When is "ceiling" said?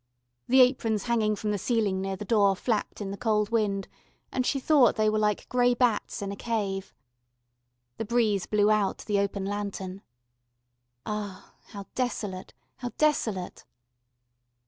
1.59-2.01